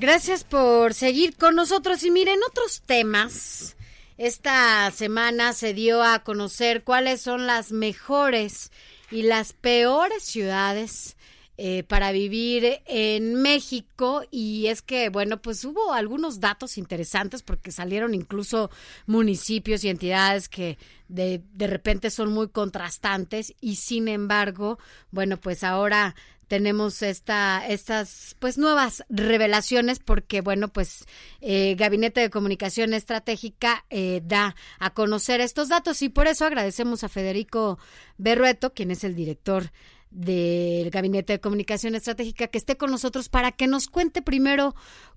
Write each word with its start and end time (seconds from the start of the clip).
Gracias 0.00 0.44
por 0.44 0.94
seguir 0.94 1.36
con 1.36 1.54
nosotros. 1.54 2.02
Y 2.04 2.10
miren, 2.10 2.38
otros 2.48 2.80
temas. 2.80 3.76
Esta 4.16 4.90
semana 4.92 5.52
se 5.52 5.74
dio 5.74 6.02
a 6.02 6.20
conocer 6.20 6.84
cuáles 6.84 7.20
son 7.20 7.46
las 7.46 7.70
mejores 7.70 8.72
y 9.10 9.24
las 9.24 9.52
peores 9.52 10.22
ciudades 10.22 11.18
eh, 11.58 11.82
para 11.82 12.12
vivir 12.12 12.80
en 12.86 13.42
México 13.42 14.22
y 14.30 14.68
es 14.68 14.80
que, 14.80 15.10
bueno, 15.10 15.42
pues 15.42 15.62
hubo 15.66 15.92
algunos 15.92 16.40
datos 16.40 16.78
interesantes 16.78 17.42
porque 17.42 17.70
salieron 17.70 18.14
incluso 18.14 18.70
municipios 19.04 19.84
y 19.84 19.90
entidades 19.90 20.48
que 20.48 20.78
de, 21.08 21.42
de 21.52 21.66
repente 21.66 22.08
son 22.08 22.32
muy 22.32 22.48
contrastantes 22.48 23.52
y 23.60 23.76
sin 23.76 24.08
embargo, 24.08 24.78
bueno, 25.10 25.36
pues 25.36 25.62
ahora 25.62 26.14
tenemos 26.50 27.00
esta, 27.02 27.64
estas 27.68 28.34
pues 28.40 28.58
nuevas 28.58 29.04
revelaciones 29.08 30.00
porque 30.00 30.40
bueno 30.40 30.66
pues 30.66 31.04
eh, 31.40 31.76
Gabinete 31.78 32.22
de 32.22 32.28
Comunicación 32.28 32.92
Estratégica 32.92 33.84
eh, 33.88 34.20
da 34.24 34.56
a 34.80 34.92
conocer 34.92 35.40
estos 35.40 35.68
datos 35.68 36.02
y 36.02 36.08
por 36.08 36.26
eso 36.26 36.44
agradecemos 36.44 37.04
a 37.04 37.08
Federico 37.08 37.78
Berrueto, 38.18 38.74
quien 38.74 38.90
es 38.90 39.04
el 39.04 39.14
director 39.14 39.70
del 40.10 40.90
Gabinete 40.90 41.34
de 41.34 41.40
Comunicación 41.40 41.94
Estratégica, 41.94 42.48
que 42.48 42.58
esté 42.58 42.76
con 42.76 42.90
nosotros 42.90 43.28
para 43.28 43.52
que 43.52 43.68
nos 43.68 43.86
cuente 43.86 44.20
primero 44.20 44.74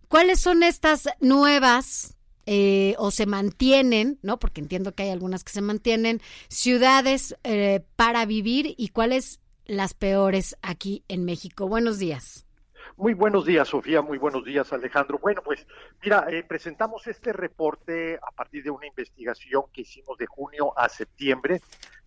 cuáles 0.10 0.40
son 0.40 0.62
estas 0.62 1.10
nuevas 1.20 2.16
eh, 2.46 2.94
o 3.00 3.10
se 3.10 3.26
mantienen, 3.26 4.20
¿no? 4.22 4.38
Porque 4.38 4.62
entiendo 4.62 4.94
que 4.94 5.02
hay 5.02 5.10
algunas 5.10 5.44
que 5.44 5.52
se 5.52 5.62
mantienen, 5.62 6.22
ciudades 6.48 7.36
eh, 7.44 7.84
para 7.96 8.28
vivir 8.28 8.76
y 8.78 8.90
cuáles 8.90 9.40
las 9.66 9.94
peores 9.94 10.58
aquí 10.62 11.04
en 11.08 11.26
México. 11.26 11.68
Buenos 11.68 12.00
días. 12.00 12.46
Muy 12.96 13.14
buenos 13.14 13.46
días, 13.46 13.68
Sofía. 13.68 14.02
Muy 14.02 14.18
buenos 14.18 14.46
días, 14.46 14.72
Alejandro. 14.72 15.18
Bueno, 15.18 15.42
pues 15.44 15.66
mira, 16.04 16.28
eh, 16.30 16.44
presentamos 16.44 17.08
este 17.08 17.34
reporte 17.34 18.18
a 18.22 18.32
partir 18.32 18.64
de 18.64 18.70
una 18.70 18.86
investigación 18.86 19.64
que 19.74 19.82
hicimos 19.82 20.18
de 20.18 20.28
junio 20.28 20.78
a 20.78 20.90
septiembre. 20.90 21.62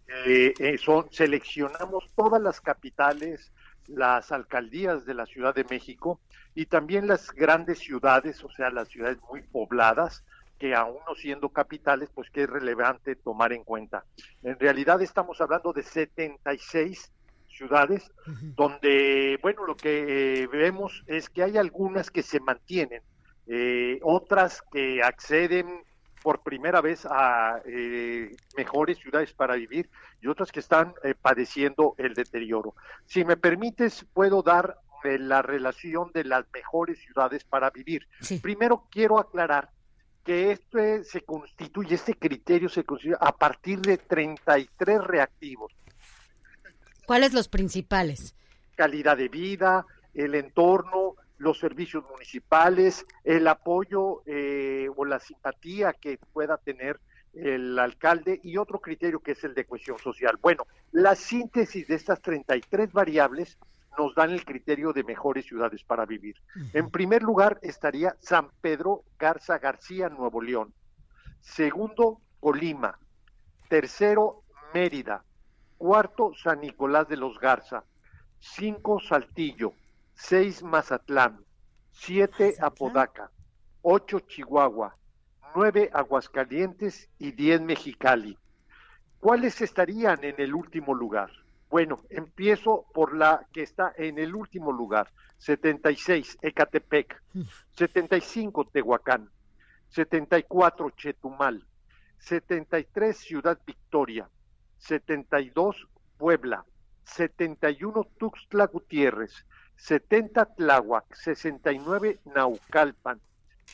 Eh, 0.09 0.55
eh, 0.59 0.79
son, 0.79 1.09
seleccionamos 1.11 2.09
todas 2.15 2.41
las 2.41 2.61
capitales, 2.61 3.53
las 3.89 4.31
alcaldías 4.31 5.05
de 5.05 5.15
la 5.15 5.27
Ciudad 5.27 5.55
de 5.55 5.65
México 5.65 6.21
y 6.55 6.67
también 6.67 7.09
las 7.09 7.33
grandes 7.33 7.81
ciudades, 7.81 8.43
o 8.45 8.51
sea, 8.51 8.71
las 8.71 8.89
ciudades 8.89 9.19
muy 9.29 9.43
pobladas, 9.43 10.25
que 10.59 10.75
aún 10.75 10.99
no 11.07 11.15
siendo 11.15 11.49
capitales, 11.49 12.09
pues 12.15 12.31
que 12.31 12.45
es 12.45 12.49
relevante 12.49 13.17
tomar 13.17 13.53
en 13.53 13.65
cuenta. 13.65 14.05
En 14.43 14.59
realidad 14.59 15.03
estamos 15.03 15.41
hablando 15.41 15.73
de 15.73 15.83
76 15.83 17.13
ciudades, 17.57 18.11
donde, 18.27 19.39
bueno, 19.43 19.67
lo 19.67 19.77
que 19.77 20.43
eh, 20.43 20.47
vemos 20.47 21.03
es 21.07 21.31
que 21.31 21.43
hay 21.43 21.57
algunas 21.57 22.11
que 22.11 22.23
se 22.23 22.41
mantienen, 22.41 23.03
eh, 23.47 23.99
otras 24.03 24.63
que 24.73 25.03
acceden 25.03 25.83
por 26.23 26.43
primera 26.43 26.81
vez 26.81 27.07
a 27.09 27.61
eh, 27.65 28.35
mejores 28.57 28.99
ciudades 28.99 29.33
para 29.33 29.55
vivir 29.55 29.89
y 30.21 30.27
otras 30.27 30.51
que 30.51 30.61
están 30.61 30.95
padeciendo 31.23 31.95
el 31.99 32.15
deterioro. 32.15 32.75
Si 33.05 33.25
me 33.25 33.37
permites, 33.37 34.05
puedo 34.13 34.43
dar 34.43 34.79
la 35.05 35.41
relación 35.41 36.11
de 36.13 36.25
las 36.25 36.45
mejores 36.53 36.99
ciudades 36.99 37.45
para 37.45 37.71
vivir. 37.71 38.09
Primero 38.43 38.89
quiero 38.91 39.21
aclarar 39.21 39.71
que 40.25 40.51
este 40.51 41.05
se 41.05 41.21
constituye, 41.21 41.95
este 41.95 42.15
criterio 42.15 42.69
se 42.69 42.83
constituye 42.83 43.17
a 43.21 43.31
partir 43.31 43.81
de 43.81 43.97
33 43.97 45.05
reactivos. 45.05 45.73
¿Cuáles 47.07 47.33
los 47.33 47.49
principales? 47.49 48.35
Calidad 48.75 49.17
de 49.17 49.29
vida, 49.29 49.87
el 50.13 50.35
entorno, 50.35 51.15
los 51.39 51.59
servicios 51.59 52.05
municipales, 52.11 53.07
el 53.25 53.47
apoyo 53.47 54.23
eh, 54.27 54.89
o 54.95 55.05
la 55.05 55.21
simpatía 55.21 55.93
que 55.93 56.19
pueda 56.33 56.57
tener 56.57 56.99
el 57.33 57.79
alcalde 57.79 58.41
y 58.43 58.57
otro 58.57 58.81
criterio 58.81 59.21
que 59.21 59.33
es 59.33 59.45
el 59.45 59.55
de 59.55 59.67
cohesión 59.67 59.99
social. 59.99 60.39
Bueno, 60.41 60.67
la 60.91 61.15
síntesis 61.15 61.87
de 61.87 61.95
estas 61.95 62.21
33 62.23 62.93
variables 62.93 63.59
nos 63.99 64.15
dan 64.15 64.31
el 64.31 64.45
criterio 64.45 64.93
de 64.93 65.05
mejores 65.05 65.47
ciudades 65.47 65.85
para 65.85 66.07
vivir. 66.07 66.37
En 66.73 66.91
primer 66.91 67.23
lugar 67.23 67.59
estaría 67.63 68.17
San 68.21 68.51
Pedro 68.61 69.05
Garza 69.19 69.59
García, 69.59 70.09
Nuevo 70.09 70.43
León. 70.43 70.73
Segundo, 71.41 72.21
Colima. 72.41 72.99
Tercero, 73.69 74.43
Mérida. 74.75 75.23
Cuarto, 75.79 76.33
San 76.35 76.61
Nicolás 76.61 77.09
de 77.09 77.17
los 77.17 77.39
Garza. 77.39 77.85
Cinco, 78.39 79.01
Saltillo. 79.01 79.73
Seis, 80.15 80.63
Mazatlán. 80.63 81.45
Siete, 81.93 82.57
Apodaca. 82.61 83.31
Ocho, 83.83 84.21
Chihuahua. 84.21 84.97
Nueve, 85.55 85.91
Aguascalientes 85.93 87.09
y 87.19 87.33
diez, 87.33 87.61
Mexicali. 87.61 88.39
¿Cuáles 89.21 89.61
estarían 89.61 90.23
en 90.23 90.35
el 90.39 90.55
último 90.55 90.95
lugar? 90.95 91.31
Bueno, 91.69 92.01
empiezo 92.11 92.87
por 92.95 93.17
la 93.17 93.47
que 93.53 93.63
está 93.63 93.93
en 93.97 94.19
el 94.19 94.35
último 94.35 94.71
lugar, 94.71 95.11
76, 95.39 96.39
Ecatepec, 96.41 97.23
75, 97.73 98.67
Tehuacán, 98.67 99.31
74, 99.89 100.91
Chetumal, 100.91 101.67
73, 102.19 103.17
Ciudad 103.17 103.59
Victoria, 103.67 104.29
72 104.87 105.77
Puebla, 106.17 106.65
71 107.05 108.07
Tuxtla 108.19 108.67
Gutiérrez, 108.67 109.47
70 109.77 110.55
Tláhuac, 110.55 111.15
69 111.15 112.21
Naucalpan, 112.35 113.21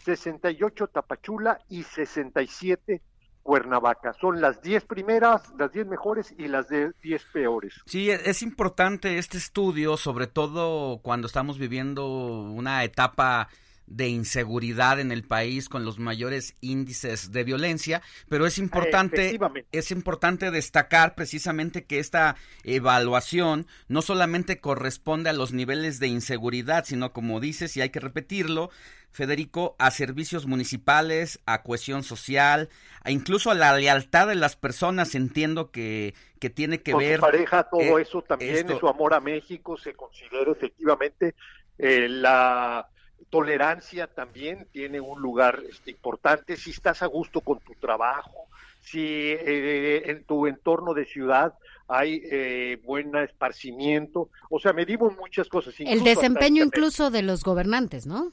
68 0.04 0.88
Tapachula 0.88 1.58
y 1.68 1.82
67 1.82 3.02
Cuernavaca. 3.42 4.12
Son 4.20 4.40
las 4.40 4.62
10 4.62 4.84
primeras, 4.84 5.52
las 5.58 5.72
10 5.72 5.86
mejores 5.86 6.34
y 6.38 6.48
las 6.48 6.68
10 6.68 6.94
peores. 7.32 7.74
Sí, 7.86 8.10
es 8.10 8.42
importante 8.42 9.18
este 9.18 9.38
estudio, 9.38 9.96
sobre 9.96 10.26
todo 10.26 11.00
cuando 11.02 11.26
estamos 11.26 11.58
viviendo 11.58 12.06
una 12.06 12.84
etapa 12.84 13.48
de 13.96 14.08
inseguridad 14.08 15.00
en 15.00 15.12
el 15.12 15.22
país 15.22 15.68
con 15.68 15.84
los 15.84 15.98
mayores 15.98 16.56
índices 16.60 17.30
de 17.30 17.44
violencia, 17.44 18.02
pero 18.28 18.46
es 18.46 18.58
importante 18.58 19.38
es 19.70 19.90
importante 19.90 20.50
destacar 20.50 21.14
precisamente 21.14 21.84
que 21.84 21.98
esta 21.98 22.36
evaluación 22.64 23.66
no 23.88 24.02
solamente 24.02 24.60
corresponde 24.60 25.30
a 25.30 25.34
los 25.34 25.52
niveles 25.52 25.98
de 25.98 26.08
inseguridad, 26.08 26.84
sino 26.84 27.12
como 27.12 27.40
dices 27.40 27.76
y 27.76 27.82
hay 27.82 27.90
que 27.90 28.00
repetirlo, 28.00 28.70
Federico, 29.10 29.76
a 29.78 29.90
servicios 29.90 30.46
municipales, 30.46 31.38
a 31.44 31.62
cohesión 31.62 32.02
social, 32.02 32.70
a 33.04 33.10
incluso 33.10 33.50
a 33.50 33.54
la 33.54 33.76
lealtad 33.76 34.26
de 34.26 34.36
las 34.36 34.56
personas, 34.56 35.14
entiendo 35.14 35.70
que, 35.70 36.14
que 36.40 36.48
tiene 36.48 36.80
que 36.80 36.94
ver. 36.94 37.16
Su 37.16 37.20
pareja, 37.20 37.64
todo 37.64 37.98
eh, 37.98 38.02
eso 38.02 38.22
también, 38.22 38.66
su 38.80 38.88
amor 38.88 39.12
a 39.12 39.20
México, 39.20 39.76
se 39.76 39.92
considera 39.92 40.50
efectivamente 40.50 41.34
eh, 41.78 42.08
la 42.08 42.88
tolerancia 43.30 44.06
también 44.06 44.66
tiene 44.72 45.00
un 45.00 45.20
lugar 45.20 45.60
este, 45.68 45.90
importante, 45.90 46.56
si 46.56 46.70
estás 46.70 47.02
a 47.02 47.06
gusto 47.06 47.40
con 47.40 47.58
tu 47.60 47.74
trabajo, 47.74 48.46
si 48.80 49.00
eh, 49.00 50.10
en 50.10 50.24
tu 50.24 50.46
entorno 50.46 50.94
de 50.94 51.04
ciudad 51.04 51.54
hay 51.88 52.22
eh, 52.24 52.80
buen 52.84 53.14
esparcimiento, 53.16 54.30
o 54.50 54.58
sea, 54.58 54.72
medimos 54.72 55.16
muchas 55.16 55.48
cosas. 55.48 55.74
El 55.78 56.02
desempeño 56.04 56.64
incluso 56.64 57.10
de 57.10 57.22
los 57.22 57.42
gobernantes, 57.42 58.06
¿no? 58.06 58.32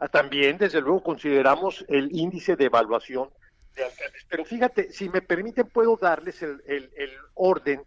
Ah, 0.00 0.08
también, 0.08 0.58
desde 0.58 0.80
luego, 0.80 1.02
consideramos 1.02 1.84
el 1.88 2.08
índice 2.12 2.56
de 2.56 2.66
evaluación 2.66 3.28
de 3.74 3.84
alcaldes. 3.84 4.26
Pero 4.28 4.44
fíjate, 4.44 4.92
si 4.92 5.08
me 5.08 5.22
permiten, 5.22 5.66
puedo 5.66 5.96
darles 5.96 6.42
el, 6.42 6.62
el 6.66 7.10
orden 7.34 7.82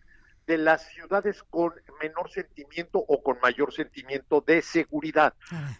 de 0.47 0.57
las 0.57 0.87
ciudades 0.89 1.43
con 1.43 1.73
menor 2.01 2.29
sentimiento 2.29 2.99
o 2.99 3.21
con 3.21 3.39
mayor 3.41 3.73
sentimiento 3.73 4.41
de 4.41 4.61
seguridad. 4.61 5.33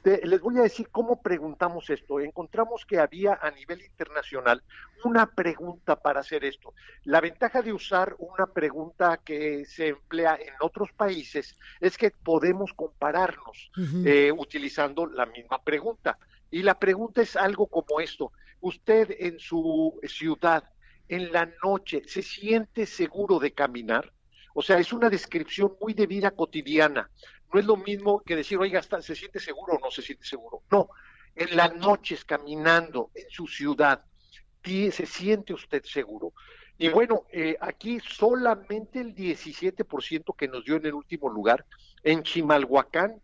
les 0.04 0.40
voy 0.40 0.60
a 0.60 0.63
decir 0.63 0.90
cómo 0.90 1.22
preguntamos 1.22 1.90
esto. 1.90 2.19
Encontramos 2.19 2.86
que 2.86 3.00
había 3.00 3.40
a 3.42 3.52
nivel 3.52 3.81
internacional 3.81 4.63
una 5.04 5.25
pregunta 5.25 5.96
para 5.96 6.19
hacer 6.19 6.46
esto. 6.46 6.74
La 7.04 7.22
ventaja 7.22 7.62
de 7.62 7.74
usar 7.74 8.16
una 8.19 8.48
pregunta 8.48 9.19
que 9.24 9.66
se 9.66 9.90
emplea 9.90 10.36
en 10.36 10.54
otros 10.62 10.92
países 10.94 11.56
es 11.80 11.98
que 11.98 12.12
podemos 12.12 12.74
compararnos 12.74 13.72
eh, 14.06 14.31
utilizando 14.31 15.08
la 15.08 15.25
misma 15.25 15.62
pregunta. 15.63 16.18
Y 16.52 16.63
la 16.63 16.78
pregunta 16.78 17.22
es 17.22 17.36
algo 17.36 17.68
como 17.68 18.00
esto. 18.00 18.31
Usted 18.60 19.16
en 19.19 19.40
su 19.40 20.00
ciudad, 20.04 20.63
en 21.08 21.31
la 21.31 21.50
noche, 21.63 22.04
¿se 22.06 22.22
siente 22.22 22.86
seguro 22.86 23.40
de 23.40 23.54
caminar? 23.54 24.13
O 24.53 24.62
sea, 24.62 24.77
es 24.77 24.92
una 24.94 25.09
descripción 25.09 25.75
muy 25.80 25.94
de 25.94 26.07
vida 26.07 26.31
cotidiana. 26.31 27.09
No 27.53 27.59
es 27.59 27.65
lo 27.65 27.77
mismo 27.77 28.21
que 28.21 28.36
decir, 28.36 28.57
oiga, 28.57 28.81
¿se 28.81 29.15
siente 29.15 29.39
seguro 29.39 29.74
o 29.74 29.80
no 29.80 29.92
se 29.92 30.01
siente 30.01 30.25
seguro? 30.25 30.63
No, 30.71 30.89
en 31.36 31.56
las 31.56 31.75
noches 31.75 32.25
caminando 32.25 33.12
en 33.15 33.30
su 33.30 33.48
ciudad, 33.48 34.03
se 34.63 35.06
siente 35.06 35.53
usted 35.53 35.83
seguro. 35.83 36.33
Y 36.77 36.89
bueno, 36.89 37.25
eh, 37.31 37.57
aquí 37.59 38.00
solamente 38.00 39.00
el 39.00 39.15
17% 39.15 40.36
que 40.36 40.48
nos 40.48 40.65
dio 40.65 40.77
en 40.77 40.86
el 40.86 40.94
último 40.94 41.30
lugar, 41.30 41.65
en 42.03 42.24
Chimalhuacán, 42.24 43.21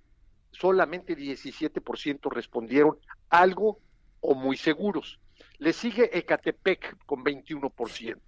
solamente 0.51 1.18
17% 1.18 2.31
respondieron 2.31 2.97
algo 3.29 3.79
o 4.21 4.35
muy 4.35 4.57
seguros. 4.57 5.19
Le 5.57 5.74
sigue 5.74 6.15
Ecatepec 6.18 6.97
con 7.06 7.24
21%. 7.24 8.19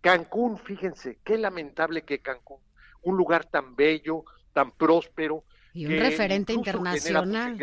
Cancún, 0.00 0.58
fíjense, 0.58 1.18
qué 1.24 1.36
lamentable 1.36 2.02
que 2.02 2.20
Cancún, 2.20 2.60
un 3.02 3.16
lugar 3.16 3.44
tan 3.44 3.76
bello, 3.76 4.24
tan 4.52 4.72
próspero. 4.72 5.44
Y 5.72 5.86
un 5.86 5.98
referente 5.98 6.52
internacional. 6.52 7.58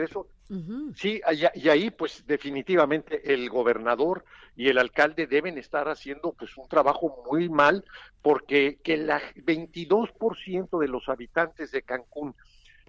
Sí, 0.96 1.22
y 1.56 1.68
ahí 1.68 1.92
pues 1.92 2.24
definitivamente 2.26 3.34
el 3.34 3.50
gobernador 3.50 4.24
y 4.56 4.70
el 4.70 4.78
alcalde 4.78 5.28
deben 5.28 5.58
estar 5.58 5.90
haciendo 5.90 6.32
pues 6.32 6.56
un 6.56 6.70
trabajo 6.70 7.22
muy 7.30 7.50
mal 7.50 7.84
porque 8.22 8.80
que 8.82 8.94
el 8.94 9.10
22% 9.10 10.80
de 10.80 10.88
los 10.88 11.10
habitantes 11.10 11.72
de 11.72 11.82
Cancún 11.82 12.34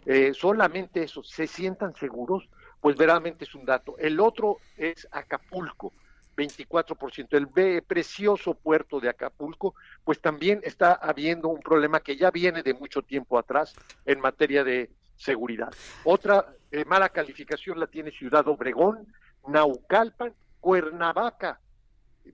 eh, 0.06 0.32
solamente 0.34 1.02
eso 1.02 1.24
se 1.24 1.48
sientan 1.48 1.96
seguros, 1.96 2.48
pues 2.80 2.96
verdaderamente 2.96 3.44
es 3.44 3.54
un 3.56 3.64
dato. 3.64 3.98
El 3.98 4.20
otro 4.20 4.58
es 4.76 5.08
Acapulco 5.10 5.92
24%. 6.38 7.36
El 7.36 7.82
precioso 7.82 8.54
puerto 8.54 9.00
de 9.00 9.08
Acapulco, 9.08 9.74
pues 10.04 10.20
también 10.20 10.60
está 10.62 10.92
habiendo 10.92 11.48
un 11.48 11.60
problema 11.60 12.00
que 12.00 12.16
ya 12.16 12.30
viene 12.30 12.62
de 12.62 12.74
mucho 12.74 13.02
tiempo 13.02 13.38
atrás 13.38 13.74
en 14.06 14.20
materia 14.20 14.62
de 14.62 14.90
seguridad. 15.16 15.74
Otra 16.04 16.46
eh, 16.70 16.84
mala 16.84 17.08
calificación 17.08 17.80
la 17.80 17.88
tiene 17.88 18.12
Ciudad 18.12 18.46
Obregón, 18.46 19.12
Naucalpan, 19.48 20.32
Cuernavaca, 20.60 21.60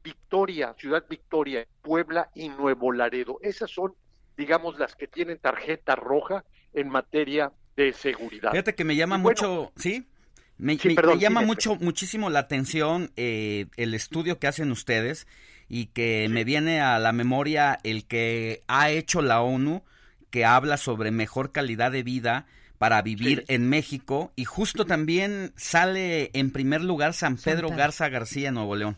Victoria, 0.03 0.75
Ciudad 0.79 1.05
Victoria, 1.09 1.67
Puebla 1.81 2.31
y 2.35 2.51
Nuevo 2.51 2.93
Laredo. 2.93 3.39
Esas 3.41 3.71
son, 3.71 3.95
digamos, 4.37 4.79
las 4.79 4.95
que 4.97 5.07
tienen 5.07 5.39
tarjeta 5.39 5.97
roja 5.97 6.45
en 6.75 6.91
materia 6.91 7.53
de 7.77 7.93
seguridad. 7.93 8.51
Fíjate 8.51 8.75
que 8.75 8.85
me 8.85 8.97
llama 8.97 9.19
mucho, 9.19 9.73
¿sí? 9.77 10.07
Me, 10.57 10.77
llama 10.77 11.43
mucho, 11.43 11.77
muchísimo 11.77 12.31
la 12.31 12.39
atención 12.41 13.11
eh, 13.17 13.67
el 13.77 13.93
estudio 13.93 14.39
que 14.39 14.47
hacen 14.47 14.71
ustedes 14.71 15.27
y 15.69 15.87
que 15.87 16.29
me 16.31 16.45
viene 16.45 16.81
a 16.81 16.99
la 16.99 17.13
memoria 17.13 17.81
el 17.83 18.07
que 18.07 18.63
ha 18.69 18.91
hecho 18.91 19.21
la 19.21 19.43
ONU, 19.43 19.83
que 20.31 20.45
habla 20.45 20.77
sobre 20.77 21.11
mejor 21.11 21.51
calidad 21.51 21.91
de 21.91 22.03
vida 22.03 22.47
para 22.79 23.03
vivir 23.03 23.45
en 23.49 23.69
México 23.69 24.33
y 24.37 24.45
justo 24.45 24.85
también 24.85 25.53
sale 25.57 26.31
en 26.35 26.51
primer 26.51 26.83
lugar 26.83 27.15
San 27.15 27.37
Pedro 27.37 27.71
Garza 27.71 28.09
García, 28.09 28.53
Nuevo 28.53 28.77
León. 28.77 28.97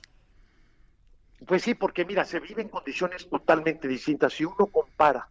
Pues 1.47 1.63
sí, 1.63 1.75
porque 1.75 2.05
mira, 2.05 2.25
se 2.25 2.41
vive 2.41 2.63
en 2.63 2.69
condiciones 2.69 3.29
totalmente 3.29 3.87
distintas. 3.87 4.33
Si 4.33 4.45
uno 4.45 4.67
compara, 4.67 5.29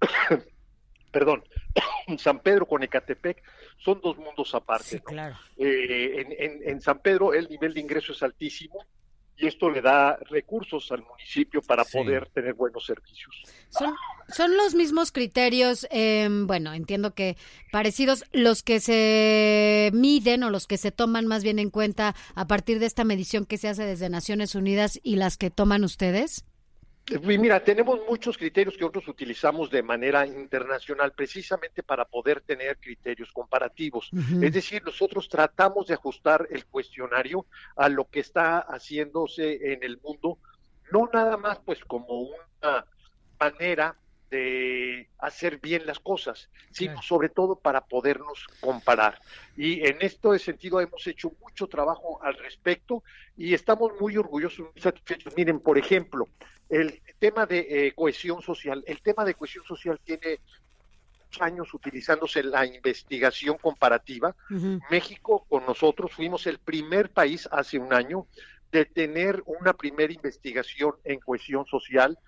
perdón, 1.12 1.42
San 2.18 2.38
Pedro 2.40 2.66
con 2.66 2.82
Ecatepec, 2.82 3.42
son 3.82 4.00
dos 4.00 4.16
mundos 4.18 4.54
aparte. 4.54 5.00
claro. 5.00 5.36
Eh, 5.56 6.62
en, 6.64 6.80
San 6.80 7.00
Pedro 7.00 7.34
el 7.34 7.48
nivel 7.48 7.74
de 7.74 7.80
ingreso 7.80 8.12
es 8.12 8.22
altísimo 8.22 8.84
y 9.36 9.46
esto 9.46 9.70
le 9.70 9.80
da 9.80 10.18
recursos 10.28 10.92
al 10.92 11.02
municipio 11.02 11.62
para 11.62 11.82
poder 11.84 12.28
tener 12.28 12.52
buenos 12.52 12.84
servicios. 12.84 13.42
Son, 13.70 13.94
son 14.28 14.54
los 14.54 14.74
mismos 14.74 15.12
criterios, 15.12 15.86
em, 15.90 16.46
bueno, 16.46 16.74
entiendo 16.74 17.14
que 17.14 17.38
parecidos, 17.72 18.24
los 18.32 18.62
que 18.62 18.80
se 18.80 19.90
miden 19.94 20.42
o 20.42 20.50
los 20.50 20.66
que 20.66 20.76
se 20.76 20.92
toman 20.92 21.26
más 21.26 21.42
bien 21.42 21.58
en 21.58 21.70
cuenta 21.70 22.14
a 22.34 22.46
partir 22.46 22.80
de 22.80 22.86
esta 22.86 23.04
medición 23.04 23.46
que 23.46 23.56
se 23.56 23.68
hace 23.68 23.84
desde 23.84 24.10
Naciones 24.10 24.54
Unidas 24.54 25.00
y 25.02 25.16
las 25.16 25.38
que 25.38 25.50
toman 25.50 25.84
ustedes. 25.84 26.44
Mira, 27.18 27.58
tenemos 27.60 28.00
muchos 28.08 28.38
criterios 28.38 28.76
que 28.76 28.82
nosotros 28.82 29.08
utilizamos 29.08 29.70
de 29.70 29.82
manera 29.82 30.26
internacional 30.26 31.12
precisamente 31.12 31.82
para 31.82 32.04
poder 32.04 32.40
tener 32.40 32.78
criterios 32.78 33.32
comparativos. 33.32 34.10
Es 34.40 34.52
decir, 34.52 34.82
nosotros 34.84 35.28
tratamos 35.28 35.88
de 35.88 35.94
ajustar 35.94 36.46
el 36.50 36.66
cuestionario 36.66 37.46
a 37.76 37.88
lo 37.88 38.04
que 38.04 38.20
está 38.20 38.60
haciéndose 38.60 39.72
en 39.72 39.82
el 39.82 39.98
mundo, 40.00 40.38
no 40.92 41.08
nada 41.12 41.36
más 41.36 41.58
pues 41.58 41.84
como 41.84 42.20
una 42.20 42.86
manera 43.38 43.96
de 44.30 45.08
hacer 45.18 45.58
bien 45.58 45.86
las 45.86 45.98
cosas, 45.98 46.48
sino 46.70 47.02
sobre 47.02 47.28
todo 47.28 47.56
para 47.56 47.82
podernos 47.82 48.46
comparar. 48.60 49.20
Y 49.56 49.86
en 49.86 49.98
este 50.00 50.38
sentido 50.38 50.80
hemos 50.80 51.06
hecho 51.06 51.32
mucho 51.40 51.66
trabajo 51.66 52.22
al 52.22 52.34
respecto 52.36 53.02
y 53.36 53.54
estamos 53.54 53.92
muy 54.00 54.16
orgullosos, 54.16 54.70
muy 54.72 54.80
satisfechos. 54.80 55.36
Miren, 55.36 55.60
por 55.60 55.76
ejemplo, 55.78 56.28
el 56.68 57.02
tema 57.18 57.46
de 57.46 57.66
eh, 57.68 57.92
cohesión 57.92 58.40
social, 58.40 58.84
el 58.86 59.02
tema 59.02 59.24
de 59.24 59.34
cohesión 59.34 59.64
social 59.64 59.98
tiene 60.04 60.38
años 61.38 61.72
utilizándose 61.74 62.42
la 62.42 62.66
investigación 62.66 63.56
comparativa. 63.58 64.34
México 64.90 65.46
con 65.48 65.64
nosotros 65.64 66.12
fuimos 66.12 66.46
el 66.46 66.58
primer 66.58 67.10
país 67.10 67.48
hace 67.52 67.78
un 67.78 67.92
año 67.92 68.26
de 68.72 68.84
tener 68.84 69.42
una 69.46 69.72
primera 69.72 70.12
investigación 70.12 70.94
en 71.04 71.20
cohesión 71.20 71.66
social. 71.66 72.18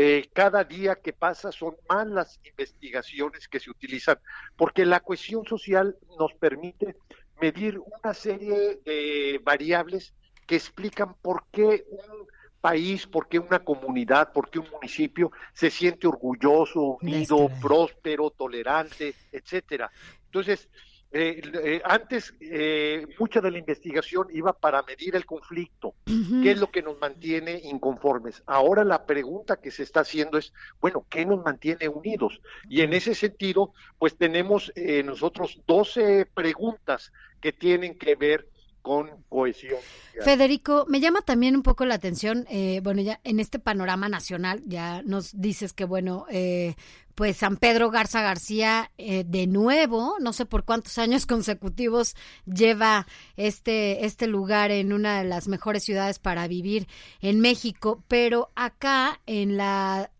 Eh, 0.00 0.30
cada 0.32 0.62
día 0.62 0.94
que 0.94 1.12
pasa 1.12 1.50
son 1.50 1.74
más 1.88 2.06
las 2.06 2.38
investigaciones 2.44 3.48
que 3.48 3.58
se 3.58 3.68
utilizan, 3.68 4.16
porque 4.54 4.86
la 4.86 5.00
cohesión 5.00 5.44
social 5.44 5.96
nos 6.16 6.32
permite 6.34 6.94
medir 7.40 7.80
una 7.80 8.14
serie 8.14 8.78
de 8.84 9.40
variables 9.42 10.14
que 10.46 10.54
explican 10.54 11.16
por 11.20 11.46
qué 11.50 11.84
un 11.90 12.28
país, 12.60 13.08
por 13.08 13.26
qué 13.26 13.40
una 13.40 13.58
comunidad, 13.58 14.32
por 14.32 14.48
qué 14.50 14.60
un 14.60 14.70
municipio 14.70 15.32
se 15.52 15.68
siente 15.68 16.06
orgulloso, 16.06 16.98
unido, 17.02 17.50
próspero, 17.60 18.30
tolerante, 18.30 19.16
etcétera. 19.32 19.90
Entonces, 20.26 20.68
eh, 21.10 21.40
eh, 21.64 21.80
antes 21.84 22.34
eh, 22.38 23.06
mucha 23.18 23.40
de 23.40 23.50
la 23.50 23.58
investigación 23.58 24.28
iba 24.30 24.52
para 24.52 24.82
medir 24.82 25.16
el 25.16 25.24
conflicto, 25.24 25.94
qué 26.04 26.50
es 26.50 26.60
lo 26.60 26.70
que 26.70 26.82
nos 26.82 26.98
mantiene 27.00 27.60
inconformes. 27.64 28.42
Ahora 28.46 28.84
la 28.84 29.06
pregunta 29.06 29.56
que 29.56 29.70
se 29.70 29.84
está 29.84 30.00
haciendo 30.00 30.36
es, 30.36 30.52
bueno, 30.80 31.06
¿qué 31.08 31.24
nos 31.24 31.42
mantiene 31.42 31.88
unidos? 31.88 32.40
Y 32.68 32.82
en 32.82 32.92
ese 32.92 33.14
sentido, 33.14 33.72
pues 33.98 34.16
tenemos 34.16 34.70
nosotros 35.04 35.60
12 35.66 36.26
preguntas 36.26 37.12
que 37.40 37.52
tienen 37.52 37.96
que 37.96 38.14
ver 38.14 38.46
con 38.88 39.10
cohesión. 39.28 39.78
Federico, 40.24 40.86
me 40.88 40.98
llama 40.98 41.20
también 41.20 41.54
un 41.54 41.62
poco 41.62 41.84
la 41.84 41.96
atención, 41.96 42.46
eh, 42.48 42.80
bueno, 42.82 43.02
ya 43.02 43.20
en 43.22 43.38
este 43.38 43.58
panorama 43.58 44.08
nacional, 44.08 44.62
ya 44.64 45.02
nos 45.02 45.38
dices 45.38 45.74
que, 45.74 45.84
bueno, 45.84 46.24
eh, 46.30 46.74
pues 47.14 47.36
San 47.36 47.58
Pedro 47.58 47.90
Garza 47.90 48.22
García, 48.22 48.90
eh, 48.96 49.24
de 49.26 49.46
nuevo, 49.46 50.16
no 50.20 50.32
sé 50.32 50.46
por 50.46 50.64
cuántos 50.64 50.96
años 50.96 51.26
consecutivos 51.26 52.16
lleva 52.46 53.06
este, 53.36 54.06
este 54.06 54.26
lugar 54.26 54.70
en 54.70 54.94
una 54.94 55.18
de 55.18 55.28
las 55.28 55.48
mejores 55.48 55.84
ciudades 55.84 56.18
para 56.18 56.48
vivir 56.48 56.88
en 57.20 57.40
México, 57.40 58.02
pero 58.08 58.50
acá 58.54 59.20
en 59.26 59.58
la 59.58 60.10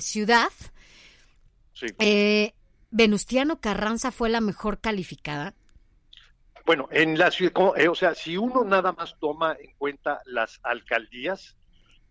ciudad, 0.00 0.52
Venustiano 2.90 3.60
Carranza 3.60 4.10
fue 4.10 4.30
la 4.30 4.40
mejor 4.40 4.80
calificada. 4.80 5.54
Bueno, 6.64 6.88
en 6.90 7.18
la 7.18 7.30
ciudad, 7.30 7.52
eh, 7.76 7.88
o 7.88 7.94
sea, 7.94 8.14
si 8.14 8.38
uno 8.38 8.64
nada 8.64 8.92
más 8.92 9.16
toma 9.20 9.54
en 9.60 9.74
cuenta 9.76 10.22
las 10.24 10.60
alcaldías, 10.62 11.58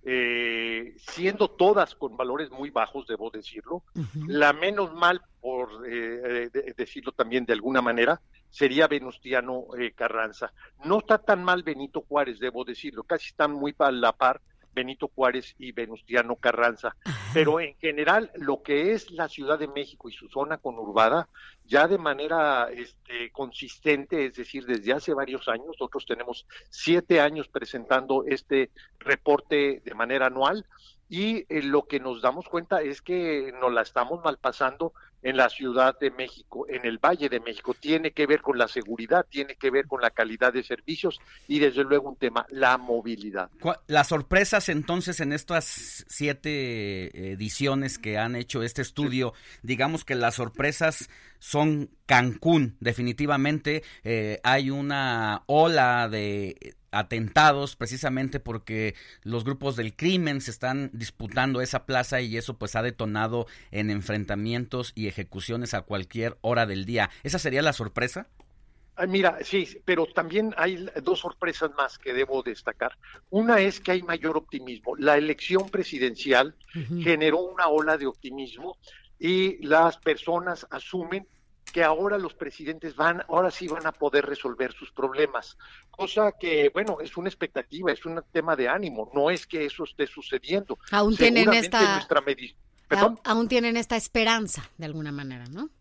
eh, 0.06 0.94
siendo 0.98 1.50
todas 1.50 1.96
con 1.96 2.16
valores 2.18 2.52
muy 2.52 2.70
bajos, 2.70 3.08
debo 3.08 3.32
decirlo, 3.32 3.84
la 4.28 4.54
menos 4.54 4.94
mal, 4.94 5.22
por 5.42 5.70
eh, 5.90 6.50
decirlo 6.78 7.14
también 7.14 7.46
de 7.46 7.54
alguna 7.54 7.82
manera, 7.82 8.22
sería 8.50 8.88
Venustiano 8.88 9.66
Carranza. 9.96 10.54
No 10.86 11.00
está 11.00 11.18
tan 11.18 11.44
mal 11.44 11.64
Benito 11.64 12.02
Juárez, 12.02 12.38
debo 12.40 12.64
decirlo, 12.64 13.04
casi 13.04 13.30
están 13.30 13.54
muy 13.54 13.74
a 13.80 13.92
la 13.92 14.12
par, 14.12 14.40
Benito 14.74 15.10
Juárez 15.14 15.56
y 15.58 15.72
Venustiano 15.72 16.36
Carranza. 16.36 16.96
Pero 17.34 17.60
en 17.60 17.76
general, 17.76 18.32
lo 18.36 18.62
que 18.62 18.94
es 18.94 19.12
la 19.12 19.28
Ciudad 19.28 19.60
de 19.60 19.68
México 19.68 20.10
y 20.10 20.14
su 20.14 20.28
zona 20.30 20.58
conurbada, 20.58 21.30
ya 21.66 21.88
de 21.88 21.98
manera 21.98 22.70
este, 22.72 23.32
consistente, 23.32 24.26
es 24.26 24.36
decir, 24.36 24.66
desde 24.66 24.94
hace 24.94 25.14
varios 25.14 25.48
años, 25.48 25.68
nosotros 25.68 26.06
tenemos 26.06 26.46
siete 26.70 27.22
años 27.22 27.48
presentando 27.48 28.24
este 28.26 28.72
reporte 29.00 29.82
de 29.84 29.94
manera 29.96 30.28
anual, 30.28 30.66
y 31.10 31.46
eh, 31.50 31.62
lo 31.62 31.84
que 31.84 32.00
nos 32.00 32.22
damos 32.22 32.48
cuenta 32.48 32.82
es 32.82 33.02
que 33.02 33.54
nos 33.62 33.72
la 33.72 33.82
estamos 33.82 34.24
malpasando 34.24 34.94
en 35.24 35.38
la 35.38 35.50
Ciudad 35.50 35.98
de 36.00 36.12
México, 36.12 36.66
en 36.70 36.86
el 36.86 37.00
Valle 37.00 37.30
de 37.30 37.40
México. 37.40 37.74
Tiene 37.80 38.12
que 38.12 38.28
ver 38.28 38.42
con 38.42 38.58
la 38.58 38.68
seguridad, 38.68 39.26
tiene 39.30 39.56
que 39.56 39.72
ver 39.72 39.88
con 39.88 40.02
la 40.02 40.12
calidad 40.12 40.54
de 40.54 40.64
servicios 40.64 41.20
y 41.48 41.60
desde 41.60 41.84
luego 41.84 42.10
un 42.10 42.18
tema, 42.18 42.46
la 42.50 42.78
movilidad. 42.78 43.50
Las 43.88 44.08
sorpresas 44.08 44.70
entonces 44.70 45.20
en 45.20 45.34
estas 45.34 46.06
siete 46.08 47.32
ediciones 47.32 47.98
que 47.98 48.18
han 48.18 48.36
hecho 48.36 48.64
este 48.64 48.82
estudio, 48.82 49.34
digamos 49.62 50.06
que 50.06 50.16
las 50.16 50.36
sorpresas 50.36 51.10
son 51.40 51.90
Cancún, 52.06 52.78
definitivamente. 52.80 53.84
Eh, 54.04 54.40
hay 54.44 54.70
una 54.70 55.44
ola 55.48 56.08
de 56.10 56.76
atentados 56.94 57.76
precisamente 57.76 58.40
porque 58.40 58.96
los 59.24 59.44
grupos 59.44 59.76
del 59.76 59.96
crimen 59.96 60.42
se 60.42 60.52
están 60.52 60.90
disputando 60.94 61.62
esa 61.62 61.86
plaza 61.86 62.22
y 62.22 62.38
eso 62.38 62.58
pues 62.58 62.76
ha 62.76 62.82
detonado 62.82 63.48
en 63.72 63.90
enfrentamientos 63.90 64.94
y 64.96 65.08
ejecuciones 65.08 65.74
a 65.74 65.82
cualquier 65.82 66.38
hora 66.42 66.66
del 66.66 66.86
día. 66.86 67.10
¿Esa 67.24 67.40
sería 67.40 67.62
la 67.62 67.74
sorpresa? 67.74 68.28
Mira, 69.08 69.40
sí, 69.42 69.82
pero 69.86 70.06
también 70.06 70.54
hay 70.56 70.88
dos 71.02 71.20
sorpresas 71.22 71.72
más 71.76 71.98
que 71.98 72.14
debo 72.14 72.44
destacar. 72.44 72.96
Una 73.32 73.60
es 73.60 73.80
que 73.80 73.92
hay 73.92 74.04
mayor 74.04 74.38
optimismo. 74.38 74.96
La 74.98 75.18
elección 75.18 75.68
presidencial 75.70 76.56
generó 77.02 77.40
una 77.40 77.68
ola 77.68 77.98
de 77.98 78.06
optimismo 78.06 78.78
y 79.18 79.58
las 79.66 79.98
personas 79.98 80.68
asumen 80.70 81.28
que 81.74 81.84
ahora 81.84 82.20
los 82.20 82.36
presidentes 82.36 82.96
van, 82.96 83.24
ahora 83.28 83.50
sí 83.50 83.68
van 83.68 83.88
a 83.88 83.92
poder 83.92 84.26
resolver 84.28 84.72
sus 84.74 84.92
problemas, 84.92 85.58
cosa 85.90 86.32
que, 86.40 86.70
bueno, 86.70 87.00
es 87.02 87.18
una 87.18 87.30
expectativa, 87.30 87.92
es 87.92 88.06
un 88.06 88.24
tema 88.32 88.56
de 88.56 88.70
ánimo, 88.70 89.10
no 89.14 89.32
es 89.32 89.48
que 89.48 89.66
eso 89.66 89.84
esté 89.84 90.06
sucediendo. 90.06 90.78
Aún 90.92 91.18
tienen 91.18 91.52
esta, 91.52 92.08
aún 93.26 93.48
tienen 93.48 93.76
esta 93.76 93.98
esperanza, 93.98 94.70
de 94.78 94.86
alguna 94.86 95.12
manera, 95.12 95.46
¿no? 95.46 95.72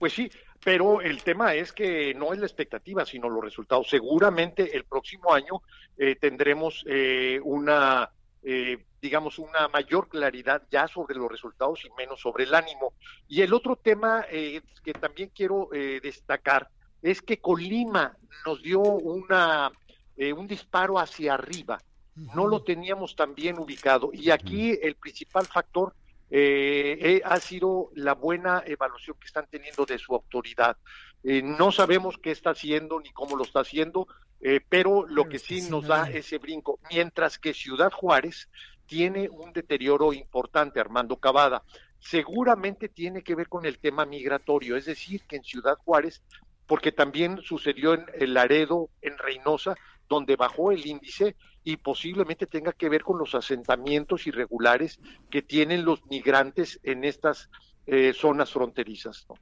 Pues 0.00 0.12
sí, 0.12 0.28
pero 0.64 1.00
el 1.00 1.22
tema 1.22 1.54
es 1.54 1.72
que 1.72 2.12
no 2.14 2.32
es 2.32 2.40
la 2.40 2.46
expectativa, 2.46 3.06
sino 3.06 3.28
los 3.28 3.44
resultados. 3.44 3.88
Seguramente 3.88 4.76
el 4.76 4.84
próximo 4.84 5.32
año 5.32 5.62
eh, 5.96 6.16
tendremos 6.16 6.84
eh, 6.88 7.38
una 7.44 8.10
eh, 8.42 8.84
digamos, 9.04 9.38
una 9.38 9.68
mayor 9.68 10.08
claridad 10.08 10.62
ya 10.70 10.88
sobre 10.88 11.14
los 11.14 11.30
resultados 11.30 11.84
y 11.84 11.90
menos 11.90 12.22
sobre 12.22 12.44
el 12.44 12.54
ánimo. 12.54 12.94
Y 13.28 13.42
el 13.42 13.52
otro 13.52 13.76
tema 13.76 14.24
eh, 14.30 14.62
que 14.82 14.94
también 14.94 15.30
quiero 15.34 15.68
eh, 15.74 16.00
destacar 16.02 16.70
es 17.02 17.20
que 17.20 17.38
Colima 17.38 18.16
nos 18.46 18.62
dio 18.62 18.80
una, 18.80 19.70
un 20.16 20.46
disparo 20.46 20.98
hacia 20.98 21.34
arriba. 21.34 21.78
No 22.14 22.46
lo 22.46 22.62
teníamos 22.62 23.14
tan 23.14 23.34
bien 23.34 23.58
ubicado. 23.58 24.08
Y 24.14 24.30
aquí 24.30 24.78
el 24.80 24.94
principal 24.94 25.44
factor 25.44 25.94
ha 27.24 27.40
sido 27.40 27.90
la 27.94 28.14
buena 28.14 28.62
evaluación 28.64 29.18
que 29.20 29.26
están 29.26 29.46
teniendo 29.50 29.84
de 29.84 29.98
su 29.98 30.14
autoridad. 30.14 30.78
no 31.22 31.70
sabemos 31.72 32.16
qué 32.16 32.30
está 32.30 32.50
haciendo 32.50 33.00
ni 33.00 33.10
cómo 33.10 33.36
lo 33.36 33.44
está 33.44 33.60
haciendo, 33.60 34.08
eh, 34.46 34.60
pero 34.68 35.06
lo 35.06 35.26
que 35.26 35.38
sí 35.38 35.62
nos 35.70 35.86
da 35.86 36.10
ese 36.10 36.36
brinco, 36.36 36.78
mientras 36.90 37.38
que 37.38 37.54
Ciudad 37.54 37.90
Juárez 37.90 38.50
tiene 38.86 39.28
un 39.28 39.52
deterioro 39.52 40.12
importante, 40.12 40.80
Armando 40.80 41.16
Cavada, 41.16 41.62
seguramente 41.98 42.88
tiene 42.88 43.22
que 43.22 43.34
ver 43.34 43.48
con 43.48 43.64
el 43.64 43.78
tema 43.78 44.04
migratorio, 44.04 44.76
es 44.76 44.84
decir, 44.84 45.22
que 45.26 45.36
en 45.36 45.44
Ciudad 45.44 45.76
Juárez, 45.78 46.22
porque 46.66 46.92
también 46.92 47.40
sucedió 47.42 47.94
en 47.94 48.06
el 48.14 48.34
Laredo, 48.34 48.90
en 49.02 49.16
Reynosa, 49.18 49.74
donde 50.08 50.36
bajó 50.36 50.70
el 50.70 50.86
índice 50.86 51.36
y 51.62 51.78
posiblemente 51.78 52.46
tenga 52.46 52.72
que 52.72 52.88
ver 52.88 53.02
con 53.02 53.18
los 53.18 53.34
asentamientos 53.34 54.26
irregulares 54.26 55.00
que 55.30 55.42
tienen 55.42 55.84
los 55.84 56.04
migrantes 56.06 56.78
en 56.82 57.04
estas 57.04 57.48
eh, 57.86 58.12
zonas 58.14 58.52
fronterizas. 58.52 59.24
¿no? 59.28 59.36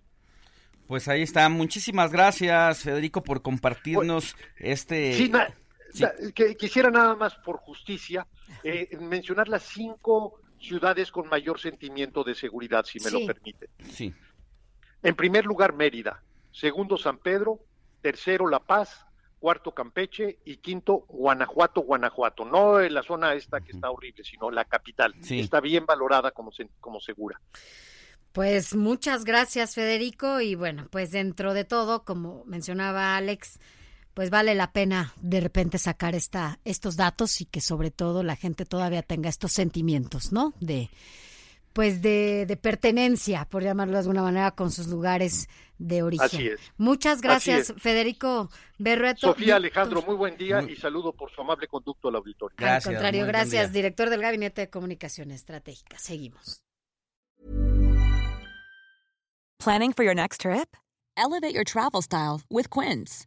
Pues 0.87 1.09
ahí 1.09 1.23
está. 1.23 1.49
Muchísimas 1.49 2.13
gracias, 2.13 2.83
Federico, 2.83 3.23
por 3.23 3.43
compartirnos 3.43 4.37
este. 4.57 5.15
Sí, 5.15 5.33
Que, 6.35 6.57
quisiera 6.57 6.91
nada 6.91 7.15
más 7.15 7.35
por 7.37 7.59
justicia 7.59 8.27
eh, 8.65 8.97
mencionar 9.01 9.49
las 9.49 9.63
cinco 9.63 10.41
ciudades 10.59 11.11
con 11.11 11.29
mayor 11.29 11.61
sentimiento 11.61 12.25
de 12.25 12.35
seguridad, 12.35 12.85
si 12.85 13.01
me 13.01 13.11
lo 13.11 13.27
permite. 13.27 13.69
Sí. 13.91 14.15
En 15.03 15.15
primer 15.15 15.45
lugar, 15.45 15.75
Mérida. 15.75 16.23
Segundo, 16.53 16.97
San 16.97 17.19
Pedro. 17.19 17.61
Tercero, 18.01 18.49
La 18.49 18.61
Paz. 18.61 19.07
Cuarto, 19.39 19.73
Campeche. 19.73 20.39
Y 20.45 20.59
quinto, 20.59 21.05
Guanajuato, 21.09 21.81
Guanajuato. 21.81 22.45
No 22.45 22.81
en 22.81 22.95
la 22.95 23.03
zona 23.03 23.35
esta 23.35 23.61
que 23.61 23.73
está 23.73 23.91
horrible, 23.91 24.23
sino 24.23 24.51
la 24.51 24.65
capital. 24.65 25.15
Está 25.29 25.61
bien 25.61 25.85
valorada 25.85 26.31
como, 26.31 26.53
como 26.81 27.01
segura. 27.01 27.41
Pues 28.33 28.75
muchas 28.75 29.25
gracias, 29.25 29.75
Federico. 29.75 30.41
Y 30.41 30.55
bueno, 30.55 30.87
pues 30.91 31.11
dentro 31.11 31.53
de 31.53 31.65
todo, 31.65 32.05
como 32.05 32.45
mencionaba 32.47 33.17
Alex, 33.17 33.59
pues 34.15 34.31
vale 34.31 34.55
la 34.55 34.73
pena 34.73 35.13
de 35.21 35.41
repente 35.41 35.79
sacar 35.79 36.15
esta, 36.15 36.59
estos 36.65 36.97
datos 36.97 37.41
y 37.41 37.47
que 37.47 37.61
sobre 37.61 37.91
todo 37.91 38.23
la 38.23 38.37
gente 38.37 38.65
todavía 38.65 39.03
tenga 39.03 39.29
estos 39.29 39.53
sentimientos, 39.53 40.33
¿no? 40.33 40.53
De 40.61 40.91
pues 41.73 42.03
de, 42.03 42.45
de 42.47 42.57
pertenencia, 42.59 43.47
por 43.47 43.63
llamarlo 43.63 43.95
de 43.95 44.01
alguna 44.01 44.21
manera, 44.21 44.51
con 44.51 44.71
sus 44.71 44.89
lugares 44.89 45.49
de 45.79 46.03
origen. 46.03 46.27
Así 46.27 46.49
es. 46.49 46.61
Muchas 46.77 47.23
gracias, 47.23 47.73
Federico 47.79 48.51
Berrueto. 48.79 49.29
Sofía 49.29 49.57
Alejandro, 49.57 50.03
muy 50.03 50.15
buen 50.15 50.37
día 50.37 50.63
y 50.63 50.77
saludo 50.77 51.15
por 51.15 51.31
su 51.31 51.41
amable 51.41 51.67
conducto 51.69 52.09
al 52.09 52.17
auditorio. 52.17 52.55
Gracias, 52.59 52.87
al 52.87 52.93
contrario, 52.93 53.27
gracias, 53.27 53.73
director 53.73 54.11
del 54.11 54.21
Gabinete 54.21 54.61
de 54.61 54.71
Comunicación 54.71 55.31
Estratégica. 55.31 55.99
Seguimos. 55.99 56.63
Planning 59.59 59.93
for 59.93 60.05
your 60.05 60.15
next 60.15 60.41
trip? 60.41 60.77
Elevate 61.17 61.55
your 61.55 61.65
travel 61.65 62.03
style 62.03 62.43
with 62.51 62.69
Quince. 62.69 63.27